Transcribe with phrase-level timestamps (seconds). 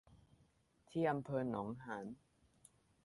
[0.89, 2.05] ที่อำเภอหนองหาน